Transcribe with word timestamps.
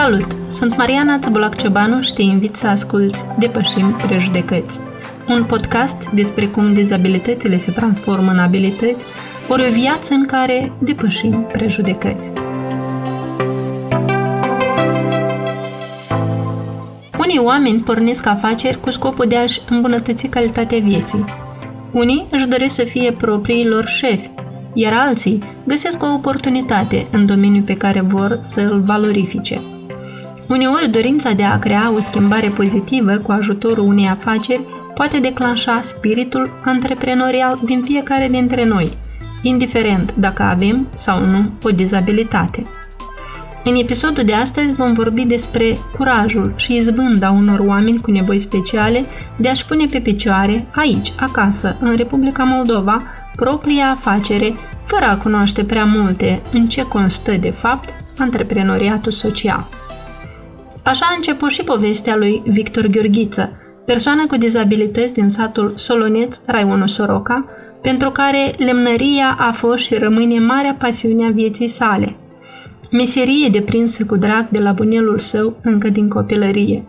Salut! 0.00 0.36
Sunt 0.48 0.76
Mariana 0.76 1.18
Țăbulac-Ciobanu 1.18 2.00
și 2.00 2.12
te 2.12 2.22
invit 2.22 2.56
să 2.56 2.66
asculți 2.66 3.24
Depășim 3.38 3.92
Prejudecăți, 4.06 4.80
un 5.28 5.44
podcast 5.44 6.10
despre 6.10 6.46
cum 6.46 6.74
dizabilitățile 6.74 7.56
se 7.56 7.70
transformă 7.70 8.30
în 8.30 8.38
abilități, 8.38 9.06
ori 9.48 9.62
o 9.68 9.72
viață 9.72 10.14
în 10.14 10.26
care 10.26 10.72
depășim 10.78 11.46
prejudecăți. 11.52 12.32
Unii 17.18 17.38
oameni 17.38 17.80
pornesc 17.80 18.26
afaceri 18.26 18.80
cu 18.80 18.90
scopul 18.90 19.26
de 19.28 19.36
a-și 19.36 19.60
îmbunătăți 19.70 20.26
calitatea 20.26 20.78
vieții. 20.78 21.24
Unii 21.92 22.26
își 22.30 22.46
doresc 22.46 22.74
să 22.74 22.84
fie 22.84 23.12
propriilor 23.12 23.86
șefi, 23.86 24.30
iar 24.74 24.92
alții 24.92 25.42
găsesc 25.66 26.02
o 26.02 26.12
oportunitate 26.14 27.06
în 27.10 27.26
domeniul 27.26 27.62
pe 27.62 27.76
care 27.76 28.00
vor 28.00 28.38
să 28.42 28.60
îl 28.60 28.80
valorifice. 28.80 29.60
Uneori, 30.48 30.88
dorința 30.90 31.32
de 31.32 31.42
a 31.42 31.58
crea 31.58 31.92
o 31.96 32.00
schimbare 32.00 32.48
pozitivă 32.48 33.16
cu 33.16 33.32
ajutorul 33.32 33.86
unei 33.86 34.08
afaceri 34.08 34.66
poate 34.94 35.18
declanșa 35.18 35.80
spiritul 35.82 36.60
antreprenorial 36.64 37.60
din 37.64 37.82
fiecare 37.82 38.28
dintre 38.30 38.64
noi, 38.64 38.92
indiferent 39.42 40.14
dacă 40.14 40.42
avem 40.42 40.88
sau 40.94 41.26
nu 41.26 41.50
o 41.62 41.70
dizabilitate. 41.70 42.62
În 43.64 43.74
episodul 43.74 44.24
de 44.24 44.32
astăzi 44.32 44.72
vom 44.72 44.92
vorbi 44.92 45.24
despre 45.24 45.78
curajul 45.96 46.52
și 46.56 46.76
izbânda 46.76 47.30
unor 47.30 47.58
oameni 47.58 48.00
cu 48.00 48.10
nevoi 48.10 48.38
speciale 48.38 49.04
de 49.36 49.48
a-și 49.48 49.66
pune 49.66 49.86
pe 49.86 50.00
picioare, 50.00 50.66
aici, 50.74 51.12
acasă, 51.16 51.76
în 51.80 51.96
Republica 51.96 52.44
Moldova, 52.44 53.02
propria 53.36 53.90
afacere, 53.90 54.54
fără 54.84 55.04
a 55.04 55.16
cunoaște 55.16 55.64
prea 55.64 55.84
multe 55.84 56.42
în 56.52 56.68
ce 56.68 56.82
constă, 56.82 57.32
de 57.32 57.50
fapt, 57.50 57.88
antreprenoriatul 58.18 59.12
social. 59.12 59.66
Așa 60.88 61.06
a 61.10 61.14
început 61.16 61.50
și 61.50 61.64
povestea 61.64 62.16
lui 62.16 62.42
Victor 62.46 62.86
Gheorghiță, 62.86 63.52
persoană 63.84 64.26
cu 64.26 64.36
dizabilități 64.36 65.14
din 65.14 65.28
satul 65.28 65.72
Soloneț, 65.76 66.40
Raionul 66.46 66.88
Soroca, 66.88 67.44
pentru 67.82 68.10
care 68.10 68.54
lemnăria 68.58 69.36
a 69.38 69.52
fost 69.52 69.84
și 69.84 69.94
rămâne 69.94 70.38
marea 70.38 70.76
pasiune 70.78 71.26
a 71.26 71.30
vieții 71.30 71.68
sale. 71.68 72.16
Meserie 72.90 73.48
deprinsă 73.48 74.04
cu 74.04 74.16
drag 74.16 74.48
de 74.48 74.58
la 74.58 74.72
bunelul 74.72 75.18
său 75.18 75.56
încă 75.62 75.88
din 75.88 76.08
copilărie. 76.08 76.84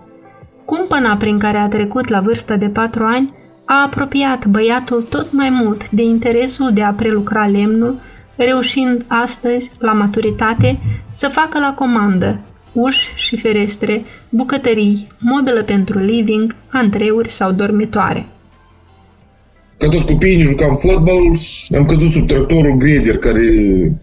Cumpăna 0.65 1.15
prin 1.15 1.39
care 1.39 1.57
a 1.57 1.67
trecut 1.67 2.07
la 2.07 2.19
vârsta 2.19 2.55
de 2.55 2.67
patru 2.67 3.03
ani 3.03 3.33
a 3.65 3.83
apropiat 3.83 4.45
băiatul 4.45 5.01
tot 5.09 5.31
mai 5.31 5.49
mult 5.49 5.89
de 5.89 6.01
interesul 6.01 6.71
de 6.73 6.83
a 6.83 6.91
prelucra 6.91 7.45
lemnul, 7.45 7.99
reușind 8.35 9.05
astăzi, 9.07 9.71
la 9.79 9.91
maturitate, 9.91 10.79
să 11.09 11.27
facă 11.27 11.59
la 11.59 11.73
comandă 11.73 12.39
uși 12.81 13.09
și 13.15 13.37
ferestre, 13.37 14.05
bucătării, 14.29 15.07
mobilă 15.19 15.63
pentru 15.63 15.99
living, 15.99 16.55
antreuri 16.71 17.31
sau 17.31 17.51
dormitoare. 17.51 18.25
Ca 19.77 19.87
toți 19.89 20.05
copiii 20.05 20.37
ne 20.37 20.43
jucam 20.43 20.77
fotbal 20.77 21.35
și 21.35 21.75
am 21.75 21.85
căzut 21.85 22.11
sub 22.11 22.27
tractorul 22.27 22.77
grader 22.77 23.17
care 23.17 23.39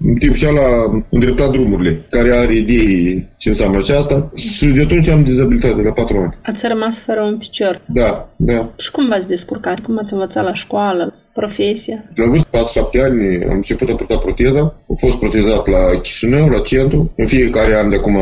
în 0.00 0.14
timp 0.18 0.34
și 0.34 0.44
la 0.44 1.02
îndreptat 1.10 1.50
drumurile, 1.50 2.06
care 2.10 2.32
are 2.32 2.54
idei 2.54 3.28
ce 3.36 3.48
înseamnă 3.48 3.78
aceasta 3.78 4.30
și 4.34 4.66
de 4.66 4.82
atunci 4.82 5.08
am 5.08 5.24
dizabilitate 5.24 5.82
la 5.82 5.92
patru 5.92 6.18
ani. 6.18 6.38
Ați 6.42 6.66
rămas 6.66 6.98
fără 6.98 7.22
un 7.22 7.38
picior. 7.38 7.80
Da, 7.86 8.28
da. 8.36 8.68
Și 8.78 8.90
cum 8.90 9.08
v-ați 9.08 9.28
descurcat? 9.28 9.80
Cum 9.80 9.98
ați 9.98 10.12
învățat 10.12 10.44
la 10.44 10.54
școală? 10.54 11.14
Profesia? 11.40 12.04
La 12.14 12.26
vârsta 12.26 12.80
7 12.80 13.02
ani 13.02 13.44
am 13.44 13.54
început 13.54 13.88
a 13.88 13.94
purta 13.94 14.16
proteza. 14.16 14.60
Am 14.60 14.96
fost 14.98 15.14
protezat 15.14 15.66
la 15.66 16.00
Chișinău, 16.02 16.48
la 16.48 16.58
centru. 16.58 17.10
În 17.16 17.26
fiecare 17.26 17.76
an 17.76 17.90
de 17.90 17.96
acum 17.96 18.16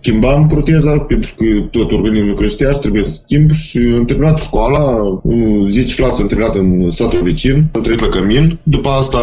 schimbam 0.00 0.46
proteza 0.46 0.98
pentru 0.98 1.34
că 1.36 1.44
tot 1.70 1.92
organismul 1.92 2.36
creștea 2.36 2.72
și 2.72 2.78
trebuie 2.78 3.02
să 3.02 3.10
schimb 3.10 3.50
și 3.50 3.78
am 3.96 4.04
terminat 4.04 4.38
școala, 4.38 4.84
10 5.68 5.94
clase 5.94 6.22
am 6.22 6.28
terminat 6.28 6.54
în 6.54 6.90
satul 6.90 7.22
vecin, 7.22 7.64
am 7.72 7.82
trăit 7.82 8.00
la 8.00 8.08
Cămin. 8.08 8.58
După 8.62 8.88
asta 8.88 9.18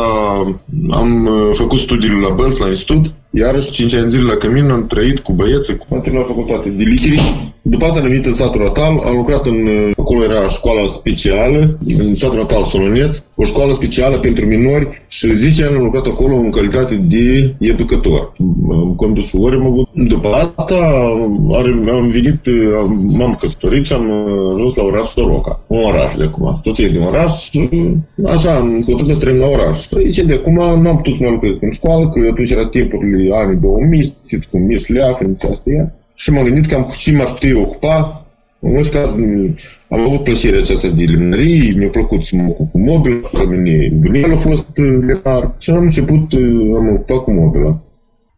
am 0.90 1.26
uh, 1.26 1.52
făcut 1.54 1.80
studiile 1.80 2.28
la 2.28 2.34
Bălți, 2.34 2.60
la 2.60 2.68
institut. 2.68 3.14
Iarăși 3.30 3.72
5 3.72 3.94
ani 3.94 4.10
zile 4.10 4.24
la 4.24 4.36
Cămin 4.36 4.70
am 4.70 4.88
trăit 4.88 5.20
cu 5.20 5.34
băieții, 5.34 5.78
am 5.92 6.02
terminat 6.02 6.28
facultate 6.28 6.70
de 6.70 6.84
literi 6.84 7.50
după 7.62 7.86
asta 7.86 8.00
am 8.00 8.08
venit 8.08 8.26
în 8.26 8.34
satul 8.34 8.62
natal, 8.62 9.02
am 9.06 9.16
lucrat 9.16 9.46
în, 9.46 9.68
acolo 9.98 10.24
era 10.24 10.48
școala 10.48 10.82
specială, 10.94 11.78
în 11.98 12.16
satul 12.16 12.38
natal 12.38 12.64
Soloneț, 12.64 13.22
o 13.36 13.44
școală 13.44 13.74
specială 13.74 14.18
pentru 14.18 14.46
minori 14.46 15.06
și 15.08 15.36
10 15.36 15.64
ani 15.64 15.76
am 15.76 15.84
lucrat 15.84 16.06
acolo 16.06 16.36
în 16.36 16.50
calitate 16.50 16.96
de 16.96 17.56
educator. 17.60 18.34
Am 18.72 18.94
condus 18.96 19.32
ori, 19.34 19.56
am 19.56 19.66
avut. 19.66 19.88
După 19.94 20.28
asta 20.56 20.76
am 21.94 22.10
venit, 22.12 22.40
m-am 23.18 23.38
căsătorit 23.40 23.86
și 23.86 23.94
am 23.94 24.12
ajuns 24.56 24.76
la 24.76 24.84
oraș 24.84 25.06
Soroca, 25.08 25.64
un 25.68 25.84
oraș 25.84 26.16
de 26.16 26.24
acum. 26.24 26.60
Tot 26.64 26.78
e 26.78 26.88
din 26.88 27.02
oraș, 27.02 27.50
așa, 28.26 28.56
am 28.56 28.84
hotărât 28.86 29.12
să 29.12 29.20
trăim 29.20 29.40
la 29.40 29.48
oraș. 29.48 29.88
Și 30.12 30.26
de 30.26 30.34
acum 30.34 30.82
n-am 30.82 30.96
putut 30.96 31.16
să 31.16 31.22
mai 31.22 31.32
lucrez 31.32 31.52
în 31.62 31.72
școală, 31.72 32.08
că 32.08 32.28
atunci 32.32 32.50
era 32.50 32.66
timpurile 32.66 33.19
anii 33.32 33.56
2000, 33.56 34.14
știți 34.26 34.50
cum, 34.50 34.62
Miș 34.62 34.88
Leaf, 34.88 35.22
asta 35.52 35.70
e 35.70 35.92
și 36.16 36.32
m-am 36.32 36.44
gândit 36.44 36.66
cam 36.66 36.84
cu 36.84 36.96
ce 36.98 37.12
m-aș 37.12 37.30
putea 37.30 37.60
ocupa. 37.60 38.26
În 38.60 38.76
orice 38.76 38.92
caz, 38.92 39.10
am 39.90 40.00
avut 40.00 40.24
plăcerea 40.24 40.60
aceasta 40.60 40.88
de 40.88 41.04
lemnărie, 41.04 41.74
mi-a 41.78 41.90
plăcut 41.90 42.26
să 42.26 42.36
mă 42.36 42.48
ocup 42.50 42.72
cu 42.72 42.80
mobil, 42.80 43.30
la 43.32 43.44
mine 43.50 43.90
bunel 44.00 44.34
a 44.34 44.38
fost 44.38 44.78
uh, 44.78 44.86
lemnar 45.08 45.56
și 45.60 45.70
am 45.70 45.82
început, 45.82 46.32
uh, 46.32 46.78
am 46.78 46.88
ocupat 46.96 47.18
cu 47.24 47.32
mobila. 47.32 47.82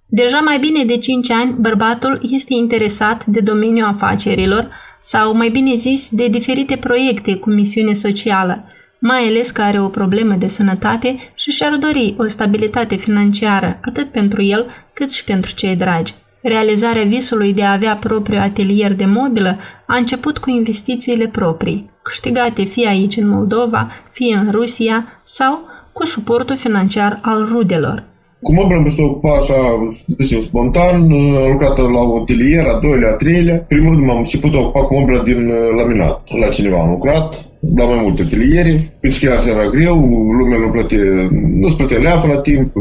Deja 0.05 0.39
mai 0.39 0.59
bine 0.59 0.83
de 0.85 0.97
5 0.97 1.31
ani, 1.31 1.55
bărbatul 1.59 2.19
este 2.31 2.53
interesat 2.53 3.25
de 3.25 3.39
domeniul 3.39 3.87
afacerilor 3.87 4.69
sau, 5.01 5.35
mai 5.35 5.49
bine 5.49 5.73
zis, 5.75 6.09
de 6.11 6.27
diferite 6.27 6.75
proiecte 6.75 7.35
cu 7.35 7.49
misiune 7.49 7.93
socială, 7.93 8.63
mai 9.03 9.27
ales 9.27 9.51
că 9.51 9.61
are 9.61 9.79
o 9.79 9.87
problemă 9.87 10.33
de 10.33 10.47
sănătate 10.47 11.17
și 11.33 11.51
și-ar 11.51 11.75
dori 11.75 12.15
o 12.17 12.27
stabilitate 12.27 12.95
financiară 12.95 13.79
atât 13.81 14.11
pentru 14.11 14.41
el 14.41 14.65
cât 14.93 15.11
și 15.11 15.23
pentru 15.23 15.53
cei 15.53 15.75
dragi. 15.75 16.13
Realizarea 16.41 17.03
visului 17.03 17.53
de 17.53 17.63
a 17.63 17.71
avea 17.71 17.95
propriu 17.95 18.39
atelier 18.39 18.93
de 18.93 19.05
mobilă 19.05 19.57
a 19.87 19.97
început 19.97 20.37
cu 20.37 20.49
investițiile 20.49 21.27
proprii, 21.27 21.89
câștigate 22.01 22.63
fie 22.63 22.87
aici 22.87 23.17
în 23.17 23.27
Moldova, 23.27 23.91
fie 24.11 24.35
în 24.35 24.51
Rusia 24.51 25.21
sau 25.23 25.67
cu 25.91 26.05
suportul 26.05 26.55
financiar 26.55 27.19
al 27.21 27.45
rudelor. 27.51 28.10
Cu 28.41 28.53
mobilă 28.53 28.79
am 28.79 28.87
să 28.87 29.01
ocupa 29.01 29.29
așa, 29.29 29.93
zicem, 30.17 30.39
spontan, 30.39 30.95
am 30.95 31.51
lucrat 31.51 31.77
la 31.77 32.01
un 32.01 32.19
atelier, 32.21 32.65
a 32.65 32.79
doilea, 32.79 33.09
a 33.09 33.15
treilea. 33.15 33.57
Primul 33.67 33.93
rând 33.93 34.05
m-am 34.05 34.17
început 34.17 34.53
a 34.53 34.59
ocupa 34.59 34.83
cu 34.83 34.93
mobilă 34.99 35.21
din 35.25 35.47
uh, 35.47 35.55
laminat. 35.77 36.21
La 36.39 36.47
cineva 36.47 36.79
am 36.79 36.89
lucrat, 36.89 37.45
la 37.75 37.85
mai 37.85 37.99
multe 38.01 38.21
ateliere, 38.21 38.97
pentru 38.99 39.19
că 39.19 39.25
chiar 39.25 39.47
era 39.47 39.67
greu, 39.67 39.95
lumea 40.39 40.57
nu 40.57 40.69
plătea, 40.69 41.29
nu-ți 41.59 41.75
plătea 41.75 41.97
leafă 41.97 42.27
la 42.27 42.37
timp, 42.37 42.73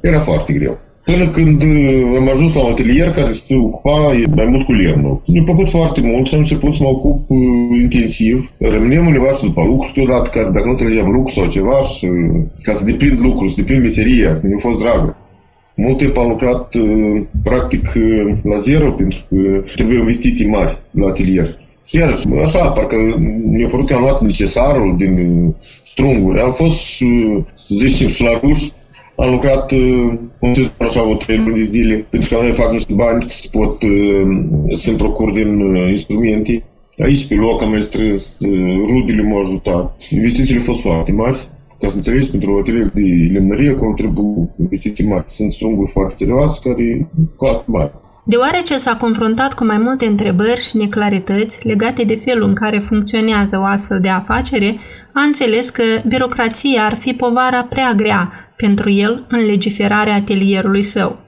era 0.00 0.20
foarte 0.20 0.52
greu. 0.52 0.78
Până 1.04 1.28
când 1.28 1.62
uh, 1.62 2.16
am 2.18 2.28
ajuns 2.28 2.54
la 2.54 2.64
un 2.64 2.70
atelier 2.70 3.10
care 3.10 3.32
se 3.32 3.56
ocupa 3.56 4.12
mai 4.34 4.44
mult 4.44 4.66
cu 4.66 4.72
lemnul. 4.72 5.22
Mi-a 5.26 5.42
plăcut 5.42 5.70
foarte 5.70 6.00
mult 6.00 6.26
și 6.26 6.34
am 6.34 6.40
început 6.40 6.74
să 6.74 6.82
mă 6.82 6.88
ocup 6.88 7.30
uh, 7.30 7.38
intensiv. 7.80 8.52
Rămâneam 8.58 9.06
undeva 9.06 9.30
și 9.32 9.42
după 9.42 9.62
lucru 9.64 9.86
câteodată, 9.86 10.30
care 10.32 10.50
dacă 10.50 10.64
nu 10.64 10.70
înțelegeam 10.70 11.10
lucru 11.10 11.32
sau 11.32 11.46
ceva 11.46 11.80
și 11.80 12.04
uh, 12.04 12.40
ca 12.62 12.72
să 12.72 12.84
deprind 12.84 13.18
lucru, 13.18 13.48
să 13.48 13.54
deprind 13.56 13.82
meseria, 13.82 14.40
mi-a 14.42 14.58
fost 14.58 14.78
dragă. 14.78 15.16
Mult 15.74 15.96
timp 15.96 16.16
am 16.16 16.28
lucrat 16.28 16.74
uh, 16.74 17.22
practic 17.42 17.92
uh, 17.96 18.34
la 18.42 18.58
zero 18.58 18.90
pentru 18.90 19.18
că 19.28 19.36
trebuie 19.74 19.98
investiții 19.98 20.48
mari 20.48 20.78
la 20.90 21.06
atelier. 21.06 21.48
Și 21.86 21.96
iar 21.96 22.18
așa, 22.44 22.68
parcă 22.68 22.96
mi-a 23.44 23.68
părut 23.68 23.86
că 23.86 23.94
am 23.94 24.00
luat 24.00 24.20
necesarul 24.20 24.94
din 24.98 25.16
strunguri. 25.86 26.40
Am 26.40 26.52
fost, 26.52 27.00
uh, 27.00 27.42
să 27.54 27.74
zicem, 27.86 28.08
și 28.08 28.22
la 28.22 28.40
ruș, 28.42 28.58
am 29.16 29.30
lucrat 29.30 29.72
uh, 29.72 30.18
așa 30.78 31.08
o 31.08 31.14
trei 31.14 31.36
luni 31.36 31.54
de 31.54 31.64
zile, 31.64 32.06
pentru 32.10 32.34
că 32.34 32.40
noi 32.40 32.50
fac 32.50 32.72
niște 32.72 32.94
bani 32.94 33.26
să 33.28 33.48
pot 33.50 33.82
uh, 33.82 34.76
să-mi 34.76 34.96
procur 34.96 35.32
din 35.32 35.60
uh, 35.60 35.90
instrumente. 35.90 36.64
Aici, 36.98 37.26
pe 37.26 37.34
loc, 37.34 37.62
am 37.62 37.70
mai 37.70 37.82
strâns, 37.82 38.36
uh, 38.38 38.84
rudele 38.86 39.22
m-au 39.22 39.38
ajutat. 39.38 40.02
Investițiile 40.10 40.58
au 40.58 40.64
fost 40.64 40.80
foarte 40.80 41.12
mari. 41.12 41.48
Ca 41.80 41.88
să 41.88 41.96
înțelegi, 41.96 42.30
pentru 42.30 42.52
o 42.52 42.58
atelier 42.58 42.90
de 42.94 43.30
lemnărie, 43.32 43.70
acolo 43.70 43.92
trebuie 43.92 44.48
investiții 44.60 45.06
mari. 45.06 45.24
Sunt 45.28 45.52
strunguri 45.52 45.90
foarte 45.90 46.14
serioase 46.18 46.60
care 46.62 47.08
costă 47.36 47.64
bani. 47.66 47.90
Deoarece 48.26 48.76
s-a 48.76 48.96
confruntat 48.96 49.54
cu 49.54 49.64
mai 49.64 49.78
multe 49.78 50.06
întrebări 50.06 50.60
și 50.60 50.76
neclarități 50.76 51.66
legate 51.66 52.04
de 52.04 52.14
felul 52.14 52.48
în 52.48 52.54
care 52.54 52.78
funcționează 52.78 53.58
o 53.58 53.64
astfel 53.64 54.00
de 54.00 54.08
afacere, 54.08 54.78
a 55.12 55.20
înțeles 55.20 55.70
că 55.70 55.82
birocrația 56.06 56.84
ar 56.84 56.94
fi 56.94 57.12
povara 57.12 57.62
prea 57.62 57.92
grea 57.96 58.32
pentru 58.66 58.90
el 58.90 59.24
în 59.28 59.44
legiferarea 59.44 60.14
atelierului 60.14 60.82
său. 60.82 61.18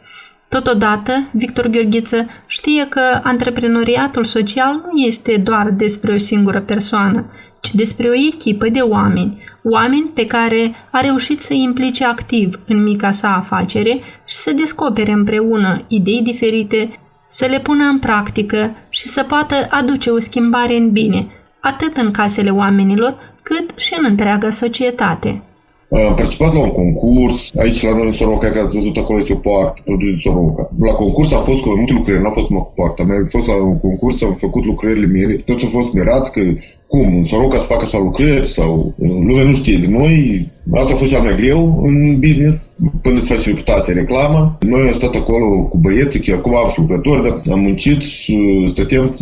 Totodată, 0.48 1.28
Victor 1.32 1.66
Gheorghiță 1.66 2.26
știe 2.46 2.86
că 2.88 3.00
antreprenoriatul 3.22 4.24
social 4.24 4.72
nu 4.72 4.98
este 4.98 5.36
doar 5.36 5.70
despre 5.70 6.12
o 6.12 6.18
singură 6.18 6.60
persoană, 6.60 7.30
ci 7.60 7.74
despre 7.74 8.08
o 8.08 8.12
echipă 8.32 8.68
de 8.68 8.80
oameni, 8.80 9.42
oameni 9.62 10.10
pe 10.14 10.26
care 10.26 10.74
a 10.90 11.00
reușit 11.00 11.40
să 11.40 11.54
implice 11.54 12.04
activ 12.04 12.60
în 12.66 12.82
mica 12.82 13.12
sa 13.12 13.36
afacere 13.36 14.00
și 14.24 14.36
să 14.36 14.52
descopere 14.52 15.12
împreună 15.12 15.84
idei 15.88 16.22
diferite, 16.22 16.98
să 17.30 17.46
le 17.50 17.60
pună 17.60 17.84
în 17.84 17.98
practică 17.98 18.76
și 18.88 19.08
să 19.08 19.22
poată 19.22 19.54
aduce 19.70 20.10
o 20.10 20.20
schimbare 20.20 20.76
în 20.76 20.90
bine, 20.90 21.26
atât 21.60 21.96
în 21.96 22.10
casele 22.10 22.50
oamenilor, 22.50 23.34
cât 23.42 23.78
și 23.78 23.94
în 23.98 24.04
întreaga 24.08 24.50
societate. 24.50 25.42
Am 25.90 26.14
participat 26.14 26.52
la 26.52 26.60
un 26.60 26.72
concurs, 26.72 27.50
aici 27.58 27.82
la 27.82 27.96
noi 27.96 28.06
în 28.06 28.12
Soroca, 28.12 28.50
că 28.50 28.58
ați 28.58 28.74
văzut 28.74 28.96
acolo 28.96 29.18
este 29.18 29.32
o 29.32 29.36
poartă 29.36 29.80
produs 29.84 30.20
Soroca. 30.20 30.70
La 30.78 30.92
concurs 30.92 31.32
a 31.32 31.38
fost 31.38 31.60
cu 31.60 31.68
multe 31.68 31.92
lucrări, 31.92 32.22
n-a 32.22 32.30
fost 32.30 32.48
numai 32.48 32.64
cu 32.64 32.72
poarta 32.74 33.02
mea, 33.02 33.16
am 33.16 33.26
fost 33.26 33.46
la 33.46 33.54
un 33.54 33.80
concurs, 33.80 34.22
am 34.22 34.34
făcut 34.34 34.64
lucrările 34.64 35.06
mele, 35.06 35.34
toți 35.34 35.64
au 35.64 35.70
fost 35.70 35.92
mirați 35.92 36.32
că 36.32 36.40
cum, 36.86 37.14
în 37.14 37.24
Soroca 37.24 37.56
să 37.56 37.64
facă 37.64 37.82
așa 37.84 37.98
lucrări 37.98 38.46
sau 38.46 38.94
lumea 38.98 39.44
nu 39.44 39.52
știe 39.52 39.76
de 39.76 39.86
noi. 39.86 40.48
Asta 40.72 40.92
a 40.92 40.96
fost 40.96 41.10
cel 41.10 41.22
mai 41.22 41.36
greu 41.36 41.80
în 41.82 42.18
business, 42.18 42.62
până 43.02 43.18
îți 43.18 43.32
faci 43.32 43.46
reputație, 43.46 43.92
reclamă. 43.92 44.58
Noi 44.60 44.80
am 44.80 44.92
stat 44.92 45.14
acolo 45.14 45.66
cu 45.68 45.78
băieții, 45.78 46.20
că 46.20 46.34
acum 46.34 46.56
am 46.56 46.68
și 46.68 46.78
lucrători, 46.78 47.22
dar 47.22 47.42
am 47.52 47.60
muncit 47.60 48.02
și 48.02 48.66
stăteam 48.68 49.16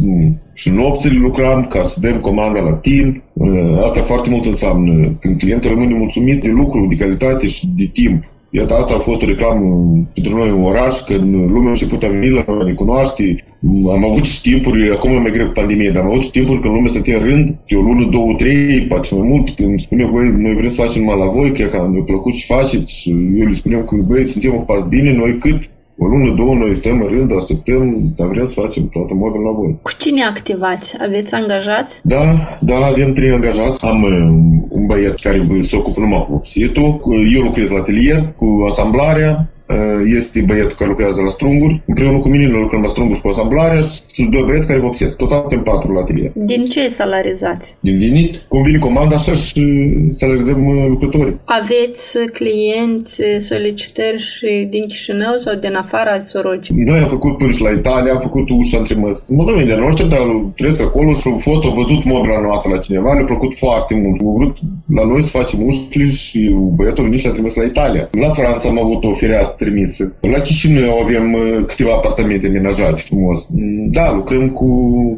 și 0.55 0.71
nopțile 0.71 1.19
lucram 1.19 1.65
ca 1.65 1.83
să 1.83 2.01
dăm 2.01 2.21
comanda 2.21 2.61
la 2.61 2.75
timp. 2.75 3.23
Asta 3.85 4.01
foarte 4.01 4.31
mult 4.31 4.47
înseamnă 4.47 5.17
când 5.21 5.39
clientul 5.39 5.71
rămâne 5.71 5.95
mulțumit 5.95 6.43
de 6.43 6.49
lucru, 6.49 6.87
de 6.89 6.95
calitate 6.95 7.47
și 7.47 7.69
de 7.77 7.91
timp. 7.93 8.25
Iată, 8.57 8.75
asta 8.75 8.95
a 8.95 8.99
fost 8.99 9.23
o 9.23 9.27
reclamă 9.27 9.65
pentru 10.15 10.37
noi 10.37 10.49
în 10.49 10.65
oraș, 10.65 11.01
când 11.01 11.35
lumea 11.35 11.67
a 11.67 11.77
început 11.77 12.03
a 12.03 12.09
veni 12.09 12.31
la 12.31 12.45
ne 12.65 12.73
cunoaște. 12.73 13.45
Am 13.95 14.05
avut 14.05 14.25
și 14.25 14.43
timpuri, 14.43 14.91
acum 14.91 15.11
e 15.11 15.19
mai 15.19 15.31
greu 15.31 15.47
cu 15.47 15.53
pandemie, 15.53 15.91
dar 15.91 16.03
am 16.03 16.09
avut 16.09 16.23
și 16.23 16.31
timpuri 16.31 16.61
când 16.61 16.75
lumea 16.75 16.91
stătea 16.91 17.17
în 17.17 17.25
rând, 17.29 17.57
de 17.69 17.77
o 17.77 17.81
lună, 17.81 18.09
două, 18.11 18.35
trei, 18.39 18.81
poate 18.89 19.09
mai 19.15 19.29
mult, 19.29 19.51
când 19.51 19.81
spuneau, 19.81 20.11
băi, 20.11 20.35
noi 20.37 20.55
vrem 20.55 20.71
să 20.71 20.83
facem 20.83 21.03
numai 21.03 21.19
la 21.19 21.33
voi, 21.37 21.53
că 21.53 21.89
mi-a 21.93 22.03
plăcut 22.03 22.33
și 22.33 22.47
faceți, 22.47 23.01
și 23.01 23.11
eu 23.39 23.47
le 23.47 23.55
spuneam 23.55 23.85
că, 23.85 23.97
băi, 24.07 24.27
suntem 24.27 24.55
ocupați 24.55 24.89
bine, 24.89 25.13
noi 25.13 25.39
cât 25.39 25.71
o 25.99 26.07
lună, 26.07 26.35
două, 26.35 26.55
noi 26.55 26.77
stăm 26.77 27.01
în 27.01 27.09
rând, 27.09 27.35
așteptăm, 27.37 28.13
dar 28.17 28.27
vrem 28.27 28.47
să 28.47 28.61
facem 28.61 28.89
toată 28.89 29.15
modul 29.15 29.43
la 29.43 29.51
voi. 29.51 29.79
Cu 29.83 29.91
cine 29.99 30.23
activați? 30.23 30.97
Aveți 31.01 31.35
angajați? 31.35 32.01
Da, 32.03 32.25
da, 32.61 32.77
avem 32.77 33.13
trei 33.13 33.31
angajați. 33.31 33.85
Am 33.85 34.03
uh, 34.03 34.11
un 34.69 34.87
băiat 34.87 35.15
care 35.15 35.47
se 35.63 35.77
ocupă 35.77 36.01
numai 36.01 36.27
cu 36.29 36.41
situl. 36.45 36.99
Eu 37.35 37.43
lucrez 37.43 37.69
la 37.71 37.79
atelier, 37.79 38.33
cu 38.37 38.67
asamblarea, 38.71 39.54
este 40.19 40.45
băiatul 40.47 40.75
care 40.79 40.91
lucrează 40.91 41.21
la 41.23 41.29
strunguri. 41.29 41.83
Împreună 41.87 42.19
cu 42.19 42.29
mine 42.29 42.47
noi 42.49 42.61
lucrăm 42.61 42.83
la 42.83 42.89
strunguri 42.89 43.17
și 43.19 43.25
cu 43.25 43.29
asamblarea 43.29 43.81
și 44.13 44.29
doi 44.33 44.43
băieți 44.47 44.67
care 44.67 44.79
vopsesc. 44.79 45.17
Total 45.17 45.41
suntem 45.41 45.63
patru 45.63 45.93
la 45.93 46.01
atelier. 46.01 46.31
Din 46.35 46.65
ce 46.65 46.89
salarizați? 46.89 47.77
Din 47.81 47.99
venit. 47.99 48.37
Cum 48.49 48.63
vine 48.63 48.79
comanda, 48.79 49.15
așa 49.17 49.33
și 49.33 49.65
salarizăm 50.19 50.89
lucrătorii. 50.89 51.41
Aveți 51.45 52.19
clienți, 52.33 53.23
solicitări 53.39 54.23
și 54.23 54.67
din 54.71 54.87
Chișinău 54.87 55.37
sau 55.39 55.55
din 55.55 55.75
afara 55.75 56.19
Sorocii? 56.21 56.75
Noi 56.75 56.99
am 56.99 57.09
făcut 57.09 57.37
până 57.37 57.51
și 57.51 57.63
la 57.63 57.71
Italia, 57.71 58.13
am 58.13 58.21
făcut 58.21 58.49
ușa 58.51 58.79
între 58.79 58.95
măs. 58.95 59.25
Moldoveni 59.29 59.67
de 59.67 59.75
noștri, 59.75 60.09
dar 60.09 60.21
trăiesc 60.57 60.81
acolo 60.81 61.13
și 61.13 61.29
au 61.29 61.39
fost, 61.39 61.65
au 61.65 61.71
văzut 61.71 62.05
mobila 62.05 62.41
noastră 62.41 62.71
la 62.73 62.79
cineva, 62.79 63.13
le-a 63.13 63.25
plăcut 63.25 63.57
foarte 63.57 63.95
mult. 63.95 64.21
Au 64.21 64.35
vrut 64.39 64.57
la 64.99 65.05
noi 65.05 65.23
să 65.23 65.39
facem 65.39 65.59
ușile 65.67 66.11
și 66.11 66.41
băiatul 66.77 67.03
a 67.03 67.07
venit 67.07 67.19
și 67.19 67.27
l-a 67.27 67.33
trimis 67.33 67.55
la 67.55 67.65
Italia. 67.65 68.09
La 68.13 68.29
Franța 68.29 68.69
am 68.69 68.79
avut 68.79 69.05
o 69.05 69.15
fereastră 69.15 69.53
trimisă. 69.57 70.15
La 70.21 70.39
Chișinău 70.39 70.99
avem 71.03 71.33
uh, 71.33 71.65
câteva 71.67 71.93
apartamente 71.93 72.49
menajate 72.49 73.03
frumos. 73.07 73.47
Mm, 73.49 73.91
da, 73.91 74.13
lucrăm 74.13 74.49
cu 74.49 74.69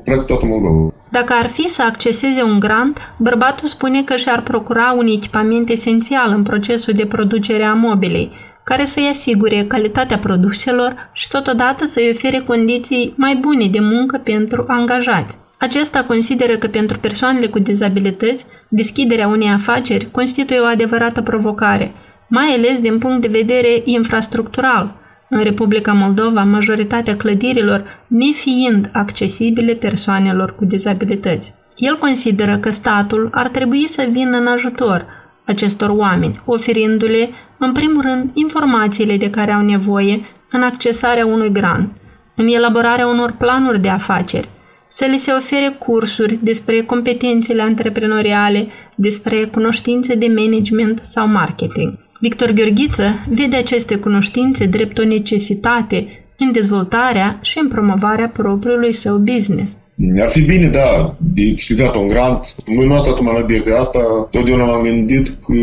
practic 0.04 0.26
toată 0.26 0.46
Moldova. 0.46 0.94
Dacă 1.10 1.34
ar 1.42 1.48
fi 1.48 1.68
să 1.68 1.82
acceseze 1.82 2.42
un 2.42 2.58
grant, 2.58 2.98
bărbatul 3.18 3.68
spune 3.68 4.02
că 4.02 4.16
și-ar 4.16 4.42
procura 4.42 4.94
un 4.98 5.06
echipament 5.06 5.68
esențial 5.68 6.32
în 6.36 6.42
procesul 6.42 6.92
de 6.92 7.06
producere 7.06 7.62
a 7.62 7.72
mobilei, 7.72 8.30
care 8.64 8.84
să-i 8.84 9.08
asigure 9.12 9.64
calitatea 9.68 10.18
produselor 10.18 11.10
și 11.12 11.28
totodată 11.28 11.84
să-i 11.84 12.10
ofere 12.14 12.38
condiții 12.38 13.14
mai 13.16 13.36
bune 13.40 13.66
de 13.66 13.78
muncă 13.80 14.20
pentru 14.24 14.64
angajați. 14.68 15.36
Acesta 15.58 16.04
consideră 16.04 16.56
că 16.56 16.66
pentru 16.66 16.98
persoanele 16.98 17.46
cu 17.46 17.58
dizabilități, 17.58 18.46
deschiderea 18.68 19.28
unei 19.28 19.48
afaceri 19.48 20.10
constituie 20.10 20.58
o 20.58 20.64
adevărată 20.64 21.22
provocare– 21.22 21.92
mai 22.28 22.54
ales 22.54 22.80
din 22.80 22.98
punct 22.98 23.20
de 23.20 23.38
vedere 23.38 23.82
infrastructural. 23.84 24.96
În 25.28 25.42
Republica 25.42 25.92
Moldova, 25.92 26.44
majoritatea 26.44 27.16
clădirilor 27.16 28.04
nefiind 28.06 28.90
accesibile 28.92 29.74
persoanelor 29.74 30.54
cu 30.54 30.64
dizabilități. 30.64 31.54
El 31.76 31.98
consideră 31.98 32.58
că 32.58 32.70
statul 32.70 33.28
ar 33.32 33.48
trebui 33.48 33.86
să 33.86 34.08
vină 34.10 34.36
în 34.36 34.46
ajutor 34.46 35.06
acestor 35.44 35.88
oameni, 35.88 36.42
oferindu-le, 36.44 37.30
în 37.58 37.72
primul 37.72 38.02
rând, 38.02 38.30
informațiile 38.34 39.16
de 39.16 39.30
care 39.30 39.52
au 39.52 39.62
nevoie 39.62 40.20
în 40.50 40.62
accesarea 40.62 41.26
unui 41.26 41.52
grant, 41.52 41.92
în 42.36 42.46
elaborarea 42.46 43.06
unor 43.06 43.34
planuri 43.38 43.80
de 43.80 43.88
afaceri, 43.88 44.48
să 44.88 45.06
li 45.10 45.18
se 45.18 45.32
ofere 45.32 45.76
cursuri 45.78 46.38
despre 46.42 46.80
competențele 46.80 47.62
antreprenoriale, 47.62 48.68
despre 48.94 49.44
cunoștințe 49.44 50.14
de 50.14 50.26
management 50.36 51.00
sau 51.02 51.26
marketing. 51.26 52.05
Victor 52.20 52.50
Gheorghiță 52.50 53.26
vede 53.28 53.56
aceste 53.56 53.96
cunoștințe 53.96 54.66
drept 54.66 54.98
o 54.98 55.04
necesitate 55.04 56.06
în 56.38 56.52
dezvoltarea 56.52 57.38
și 57.42 57.58
în 57.58 57.68
promovarea 57.68 58.28
propriului 58.28 58.92
său 58.92 59.16
business. 59.16 59.78
Ar 60.20 60.28
fi 60.28 60.42
bine, 60.42 60.66
da, 60.66 61.16
de 61.18 61.54
câștigat 61.54 61.96
un 61.96 62.06
grant. 62.06 62.54
Noi 62.66 62.86
nu 62.86 62.94
asta 62.94 63.12
toată 63.12 63.46
de 63.46 63.74
asta, 63.80 64.28
totdeauna 64.30 64.64
m-am 64.64 64.82
gândit 64.82 65.26
că 65.26 65.54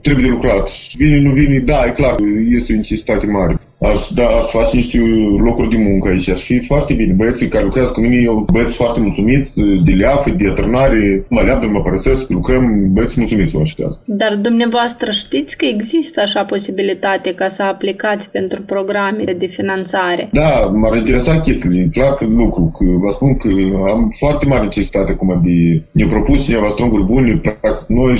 trebuie 0.00 0.24
de 0.24 0.30
lucrat. 0.30 0.70
Vine, 0.96 1.20
nu 1.20 1.30
vine, 1.30 1.58
da, 1.58 1.84
e 1.86 1.90
clar, 1.90 2.16
este 2.48 2.72
o 2.72 2.76
necesitate 2.76 3.26
mare 3.26 3.60
aș, 3.78 4.08
da, 4.14 4.26
aș 4.26 4.44
face 4.44 4.76
niște 4.76 4.98
locuri 5.38 5.70
de 5.70 5.76
muncă 5.76 6.08
aici. 6.08 6.28
Aș 6.28 6.40
fi 6.40 6.58
foarte 6.58 6.92
bine. 6.94 7.12
Băieții 7.12 7.48
care 7.48 7.64
lucrează 7.64 7.90
cu 7.90 8.00
mine, 8.00 8.16
eu 8.16 8.46
băieți 8.52 8.76
foarte 8.76 9.00
mulțumiți 9.00 9.52
de 9.84 9.92
leafă, 9.92 10.30
de 10.30 10.48
atârnare, 10.48 11.26
mă 11.28 11.40
leapă, 11.40 11.66
mă 11.66 11.82
părăsesc, 11.82 12.30
lucrăm, 12.30 12.92
băieți 12.92 13.18
mulțumiți 13.18 13.54
vă 13.54 13.60
așteaztă. 13.60 14.02
Dar 14.04 14.36
dumneavoastră 14.36 15.10
știți 15.10 15.56
că 15.56 15.64
există 15.64 16.20
așa 16.20 16.44
posibilitate 16.44 17.34
ca 17.34 17.48
să 17.48 17.62
aplicați 17.62 18.30
pentru 18.30 18.62
programe 18.62 19.34
de 19.38 19.46
finanțare? 19.46 20.28
Da, 20.32 20.72
m-ar 20.74 20.96
interesa 20.96 21.40
chestiile. 21.40 21.80
E 21.80 22.00
clar 22.00 22.14
că 22.14 22.24
lucru, 22.24 22.62
că 22.62 22.84
vă 23.04 23.10
spun 23.10 23.36
că 23.36 23.48
am 23.92 24.12
foarte 24.18 24.46
mare 24.46 24.62
necesitate 24.62 25.12
acum 25.12 25.40
de... 25.44 25.82
Ne 25.92 26.06
propus 26.06 26.44
cineva 26.44 26.66
stronguri 26.68 27.04
bune, 27.04 27.36
practic 27.36 27.47
noi 27.88 28.12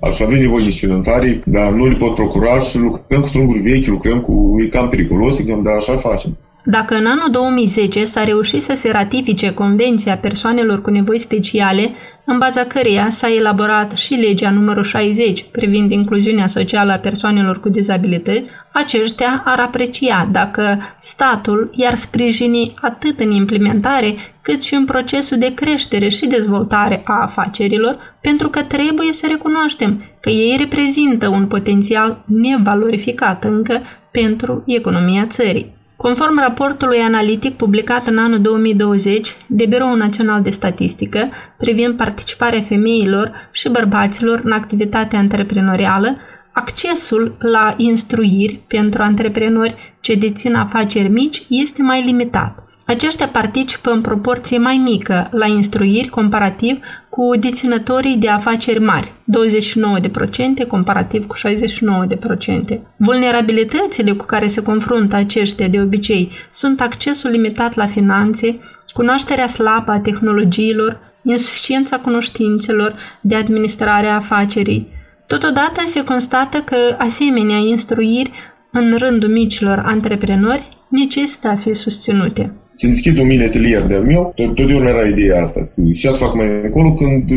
aș 0.00 0.20
avea 0.20 0.38
nevoie 0.38 0.64
de 0.64 0.70
finanțare, 0.70 1.40
dar 1.46 1.72
nu 1.72 1.86
le 1.86 1.94
pot 1.94 2.14
procura 2.14 2.58
și 2.58 2.78
lucrăm 2.78 3.20
cu 3.20 3.26
stronguri 3.26 3.58
vechi, 3.58 3.86
lucrăm 3.86 4.20
cu 4.20 4.56
cam 4.70 4.88
periculos, 4.88 5.44
dar 5.44 5.76
așa 5.76 5.96
facem. 5.96 6.36
Dacă 6.70 6.94
în 6.94 7.06
anul 7.06 7.30
2010 7.30 8.04
s-a 8.04 8.24
reușit 8.24 8.62
să 8.62 8.74
se 8.74 8.90
ratifice 8.90 9.52
Convenția 9.52 10.16
persoanelor 10.16 10.82
cu 10.82 10.90
nevoi 10.90 11.18
speciale, 11.18 11.94
în 12.24 12.38
baza 12.38 12.64
căreia 12.64 13.08
s-a 13.08 13.28
elaborat 13.38 13.96
și 13.96 14.14
legea 14.14 14.50
numărul 14.50 14.82
60 14.82 15.44
privind 15.52 15.90
incluziunea 15.90 16.46
socială 16.46 16.92
a 16.92 16.96
persoanelor 16.96 17.60
cu 17.60 17.68
dizabilități, 17.68 18.50
aceștia 18.72 19.42
ar 19.44 19.60
aprecia 19.60 20.28
dacă 20.32 20.78
statul 21.00 21.70
i-ar 21.74 21.94
sprijini 21.94 22.74
atât 22.80 23.20
în 23.20 23.30
implementare 23.30 24.14
cât 24.42 24.62
și 24.62 24.74
în 24.74 24.84
procesul 24.84 25.38
de 25.38 25.54
creștere 25.54 26.08
și 26.08 26.26
dezvoltare 26.26 27.02
a 27.04 27.22
afacerilor, 27.22 28.16
pentru 28.20 28.48
că 28.48 28.62
trebuie 28.62 29.12
să 29.12 29.26
recunoaștem 29.30 30.02
că 30.20 30.30
ei 30.30 30.56
reprezintă 30.58 31.28
un 31.28 31.46
potențial 31.46 32.24
nevalorificat 32.26 33.44
încă 33.44 33.80
pentru 34.10 34.62
economia 34.66 35.26
țării. 35.26 35.77
Conform 35.98 36.38
raportului 36.38 36.98
analitic 36.98 37.56
publicat 37.56 38.06
în 38.06 38.18
anul 38.18 38.40
2020 38.40 39.36
de 39.46 39.66
Biroul 39.66 39.96
Național 39.96 40.42
de 40.42 40.50
Statistică 40.50 41.30
privind 41.56 41.96
participarea 41.96 42.60
femeilor 42.60 43.48
și 43.52 43.68
bărbaților 43.68 44.40
în 44.44 44.52
activitatea 44.52 45.18
antreprenorială, 45.18 46.16
accesul 46.52 47.36
la 47.38 47.74
instruiri 47.76 48.64
pentru 48.66 49.02
antreprenori 49.02 49.96
ce 50.00 50.14
dețin 50.14 50.54
afaceri 50.54 51.08
mici 51.08 51.42
este 51.48 51.82
mai 51.82 52.04
limitat. 52.04 52.67
Aceștia 52.90 53.28
participă 53.28 53.90
în 53.90 54.00
proporție 54.00 54.58
mai 54.58 54.76
mică 54.76 55.28
la 55.30 55.46
instruiri 55.46 56.08
comparativ 56.08 56.78
cu 57.08 57.30
deținătorii 57.40 58.16
de 58.16 58.28
afaceri 58.28 58.80
mari, 58.80 59.12
29% 60.64 60.66
comparativ 60.68 61.26
cu 61.26 61.36
69%. 61.36 62.78
Vulnerabilitățile 62.96 64.12
cu 64.12 64.24
care 64.24 64.46
se 64.46 64.62
confruntă 64.62 65.16
aceștia 65.16 65.68
de 65.68 65.80
obicei 65.80 66.30
sunt 66.52 66.80
accesul 66.80 67.30
limitat 67.30 67.74
la 67.74 67.86
finanțe, 67.86 68.60
cunoașterea 68.92 69.46
slabă 69.46 69.92
a 69.92 70.00
tehnologiilor, 70.00 70.98
insuficiența 71.22 71.98
cunoștințelor 71.98 72.94
de 73.20 73.34
administrare 73.34 74.06
a 74.06 74.14
afacerii. 74.14 74.88
Totodată 75.26 75.82
se 75.84 76.04
constată 76.04 76.58
că 76.58 76.76
asemenea 76.98 77.58
instruiri 77.58 78.32
în 78.72 78.94
rândul 78.98 79.28
micilor 79.28 79.82
antreprenori 79.86 80.68
necesită 80.88 81.48
a 81.48 81.56
fi 81.56 81.72
susținute. 81.72 82.52
Să 82.78 82.86
deschid 82.86 83.18
un 83.18 83.26
mini 83.26 83.44
atelier 83.44 83.82
de-al 83.82 84.02
meu, 84.02 84.32
totdeauna 84.34 84.88
era 84.88 85.06
ideea 85.06 85.42
asta. 85.42 85.68
Și 85.92 86.06
asta 86.06 86.24
fac 86.24 86.34
mai 86.34 86.46
încolo 86.62 86.92
când 86.92 87.30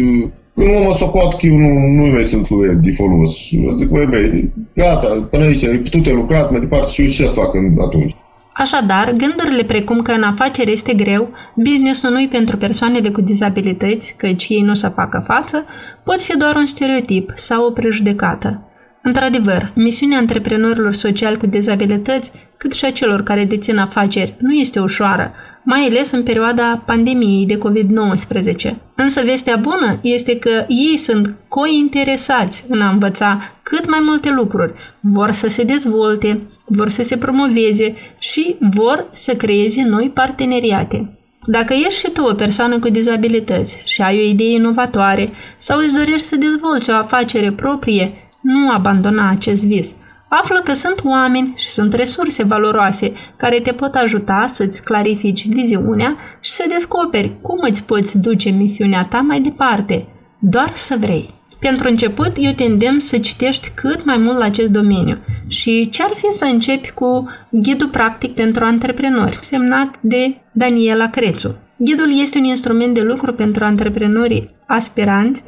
când 0.56 0.76
omul 0.76 0.92
ăsta 0.92 1.06
poate 1.06 1.36
că 1.40 1.46
eu 1.46 1.58
nu, 1.58 1.70
nu 1.98 2.12
mai 2.12 2.24
sunt 2.24 2.50
lui 2.50 2.76
de 2.76 2.92
folos. 2.92 3.36
Și 3.36 3.74
zic, 3.76 3.90
băi, 3.90 4.06
băi, 4.10 4.52
gata, 4.76 5.28
până 5.30 5.44
aici, 5.44 5.64
ai 5.64 5.78
putut, 5.78 6.06
ai 6.06 6.14
lucrat 6.14 6.52
mai 6.52 6.60
departe 6.60 6.92
și 6.92 7.02
eu 7.02 7.08
ce 7.08 7.26
să 7.28 7.34
fac 7.34 7.56
atunci. 7.86 8.12
Așadar, 8.54 9.14
gândurile 9.18 9.64
precum 9.64 10.02
că 10.02 10.12
în 10.12 10.24
afacere 10.24 10.72
este 10.72 10.94
greu, 10.94 11.30
business-ul 11.56 12.12
nu 12.12 12.28
pentru 12.28 12.58
persoanele 12.58 13.10
cu 13.10 13.22
dizabilități, 13.22 14.14
căci 14.18 14.48
ei 14.50 14.62
nu 14.62 14.76
să 14.76 14.88
facă 14.88 15.24
față, 15.26 15.66
pot 16.04 16.22
fi 16.22 16.38
doar 16.38 16.56
un 16.56 16.66
stereotip 16.66 17.34
sau 17.36 17.66
o 17.66 17.72
prejudecată. 17.72 18.71
Într-adevăr, 19.04 19.72
misiunea 19.76 20.18
antreprenorilor 20.18 20.94
sociali 20.94 21.38
cu 21.38 21.46
dizabilități, 21.46 22.32
cât 22.58 22.74
și 22.74 22.86
a 22.86 22.92
celor 22.92 23.24
care 23.24 23.46
dețin 23.46 23.78
afaceri, 23.78 24.36
nu 24.40 24.54
este 24.54 24.80
ușoară, 24.80 25.34
mai 25.64 25.86
ales 25.90 26.12
în 26.12 26.24
perioada 26.24 26.84
pandemiei 26.86 27.46
de 27.46 27.58
COVID-19. 27.58 28.74
Însă 28.96 29.22
vestea 29.22 29.56
bună 29.56 30.00
este 30.02 30.40
că 30.40 30.66
ei 30.68 30.98
sunt 30.98 31.36
cointeresați 31.48 32.66
în 32.68 32.82
a 32.82 32.90
învăța 32.90 33.38
cât 33.64 33.90
mai 33.90 34.00
multe 34.04 34.30
lucruri, 34.30 34.74
vor 35.00 35.32
să 35.32 35.48
se 35.48 35.64
dezvolte, 35.64 36.42
vor 36.66 36.90
să 36.90 37.04
se 37.04 37.18
promoveze 37.18 37.96
și 38.20 38.56
vor 38.60 39.08
să 39.12 39.36
creeze 39.36 39.84
noi 39.84 40.12
parteneriate. 40.14 41.16
Dacă 41.46 41.74
ești 41.74 42.00
și 42.00 42.12
tu 42.12 42.24
o 42.24 42.34
persoană 42.34 42.80
cu 42.80 42.90
dizabilități 42.90 43.82
și 43.86 44.02
ai 44.02 44.18
o 44.18 44.28
idee 44.28 44.54
inovatoare 44.54 45.32
sau 45.58 45.80
îți 45.80 45.94
dorești 45.94 46.28
să 46.28 46.36
dezvolți 46.36 46.90
o 46.90 46.94
afacere 46.94 47.52
proprie, 47.52 48.31
nu 48.42 48.72
abandona 48.72 49.30
acest 49.30 49.66
vis. 49.66 49.96
Află 50.30 50.62
că 50.64 50.74
sunt 50.74 51.04
oameni 51.04 51.54
și 51.58 51.68
sunt 51.68 51.94
resurse 51.94 52.44
valoroase 52.44 53.12
care 53.38 53.60
te 53.60 53.72
pot 53.72 53.96
ajuta 53.96 54.46
să-ți 54.48 54.84
clarifici 54.84 55.48
viziunea 55.48 56.18
și 56.40 56.52
să 56.52 56.66
descoperi 56.70 57.36
cum 57.42 57.58
îți 57.70 57.84
poți 57.84 58.20
duce 58.20 58.50
misiunea 58.50 59.06
ta 59.06 59.20
mai 59.20 59.42
departe, 59.42 60.08
doar 60.40 60.72
să 60.76 60.96
vrei. 61.00 61.40
Pentru 61.60 61.88
început, 61.88 62.32
eu 62.36 62.52
te 62.52 62.64
îndemn 62.64 63.00
să 63.00 63.18
citești 63.18 63.72
cât 63.76 64.06
mai 64.06 64.18
mult 64.18 64.38
la 64.38 64.46
acest 64.46 64.70
domeniu 64.70 65.18
și 65.48 65.90
ce-ar 65.90 66.12
fi 66.14 66.28
să 66.30 66.46
începi 66.46 66.92
cu 66.92 67.30
Ghidul 67.50 67.90
Practic 67.90 68.34
pentru 68.34 68.64
Antreprenori, 68.64 69.38
semnat 69.42 70.00
de 70.02 70.42
Daniela 70.52 71.10
Crețu. 71.10 71.56
Ghidul 71.78 72.20
este 72.22 72.38
un 72.38 72.44
instrument 72.44 72.94
de 72.94 73.02
lucru 73.02 73.34
pentru 73.34 73.64
antreprenorii 73.64 74.50
aspiranți, 74.66 75.44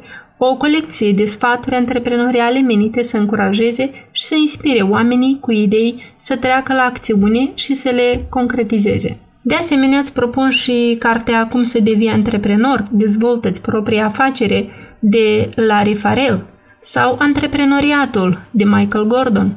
o 0.50 0.56
colecție 0.56 1.12
de 1.12 1.24
sfaturi 1.24 1.74
antreprenoriale 1.74 2.60
menite 2.60 3.02
să 3.02 3.16
încurajeze 3.16 3.90
și 4.10 4.22
să 4.22 4.34
inspire 4.34 4.80
oamenii 4.80 5.38
cu 5.40 5.52
idei 5.52 6.02
să 6.16 6.36
treacă 6.36 6.74
la 6.74 6.82
acțiune 6.82 7.50
și 7.54 7.74
să 7.74 7.90
le 7.94 8.26
concretizeze. 8.28 9.18
De 9.42 9.54
asemenea, 9.54 9.98
îți 9.98 10.12
propun 10.12 10.50
și 10.50 10.96
cartea 10.98 11.48
Cum 11.48 11.62
să 11.62 11.80
devii 11.80 12.08
antreprenor, 12.08 12.84
dezvoltă-ți 12.90 13.62
propria 13.62 14.06
afacere 14.06 14.68
de 14.98 15.50
Larry 15.54 15.94
Farrell 15.94 16.44
sau 16.80 17.16
Antreprenoriatul 17.18 18.40
de 18.50 18.64
Michael 18.64 19.06
Gordon. 19.06 19.56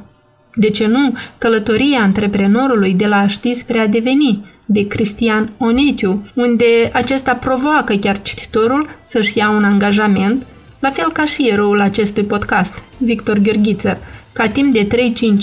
De 0.54 0.70
ce 0.70 0.86
nu 0.86 1.12
Călătoria 1.38 2.00
antreprenorului 2.00 2.94
de 2.94 3.06
la 3.06 3.16
a 3.16 3.26
ști 3.26 3.54
spre 3.54 3.78
a 3.78 3.86
deveni 3.86 4.44
de 4.66 4.86
Cristian 4.86 5.52
Onetiu, 5.58 6.26
unde 6.34 6.90
acesta 6.92 7.34
provoacă 7.34 7.94
chiar 7.94 8.22
cititorul 8.22 8.88
să-și 9.02 9.38
ia 9.38 9.50
un 9.50 9.64
angajament– 9.64 10.46
la 10.78 10.90
fel 10.90 11.12
ca 11.12 11.24
și 11.24 11.48
eroul 11.48 11.80
acestui 11.80 12.24
podcast, 12.24 12.74
Victor 12.96 13.38
Gheorghiță, 13.38 13.98
ca 14.32 14.48
timp 14.48 14.72
de 14.72 14.86
3-5 14.86 14.88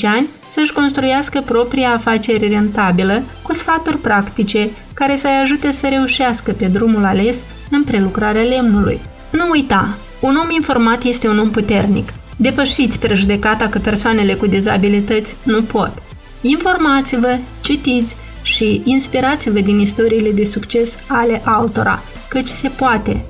ani 0.04 0.28
să-și 0.50 0.74
construiască 0.74 1.42
propria 1.46 1.90
afacere 1.90 2.48
rentabilă 2.48 3.24
cu 3.42 3.54
sfaturi 3.54 3.98
practice 3.98 4.70
care 4.94 5.16
să-i 5.16 5.40
ajute 5.42 5.72
să 5.72 5.88
reușească 5.88 6.52
pe 6.52 6.66
drumul 6.66 7.06
ales 7.06 7.44
în 7.72 7.84
prelucrarea 7.84 8.42
lemnului. 8.42 9.00
Nu 9.32 9.48
uita, 9.52 9.98
un 10.20 10.36
om 10.44 10.50
informat 10.50 11.04
este 11.04 11.28
un 11.28 11.40
om 11.40 11.50
puternic. 11.50 12.14
Depășiți 12.38 13.00
prejudecata 13.00 13.68
că 13.68 13.80
persoanele 13.80 14.34
cu 14.34 14.48
dizabilități 14.48 15.36
nu 15.44 15.62
pot. 15.62 15.92
Informați-vă, 16.42 17.40
citiți 17.62 18.16
și 18.42 18.82
inspirați-vă 18.84 19.60
din 19.60 19.80
istoriile 19.80 20.32
de 20.32 20.44
succes 20.46 20.98
ale 21.08 21.42
altora, 21.46 22.02
căci 22.28 22.48
se 22.48 22.68
poate, 22.68 23.26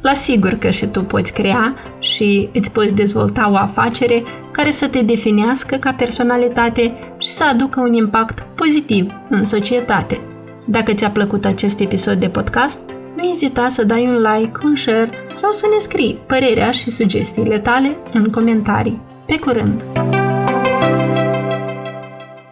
la 0.00 0.14
sigur 0.14 0.52
că 0.52 0.70
și 0.70 0.86
tu 0.86 1.02
poți 1.02 1.32
crea 1.32 1.74
și 1.98 2.48
îți 2.52 2.72
poți 2.72 2.94
dezvolta 2.94 3.50
o 3.50 3.56
afacere 3.56 4.22
care 4.50 4.70
să 4.70 4.88
te 4.88 5.02
definească 5.02 5.76
ca 5.76 5.92
personalitate 5.92 7.12
și 7.18 7.28
să 7.28 7.44
aducă 7.44 7.80
un 7.80 7.94
impact 7.94 8.46
pozitiv 8.54 9.12
în 9.28 9.44
societate. 9.44 10.20
Dacă 10.66 10.92
ți-a 10.92 11.10
plăcut 11.10 11.44
acest 11.44 11.80
episod 11.80 12.20
de 12.20 12.28
podcast, 12.28 12.80
nu 13.16 13.22
ezita 13.22 13.68
să 13.68 13.84
dai 13.84 14.06
un 14.06 14.16
like, 14.16 14.58
un 14.64 14.76
share 14.76 15.10
sau 15.32 15.52
să 15.52 15.66
ne 15.72 15.78
scrii 15.78 16.18
părerea 16.26 16.70
și 16.70 16.90
sugestiile 16.90 17.58
tale 17.58 17.96
în 18.12 18.30
comentarii. 18.30 19.00
Pe 19.26 19.38
curând! 19.38 19.89